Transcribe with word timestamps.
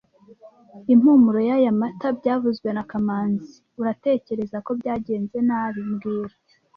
Impumuro 0.93 1.39
y'aya 1.47 1.71
mata 1.81 2.07
byavuzwe 2.19 2.67
na 2.73 2.83
kamanzi 2.89 3.51
Uratekereza 3.81 4.57
ko 4.65 4.71
byagenze 4.79 5.37
nabi 5.47 5.79
mbwira 5.91 6.35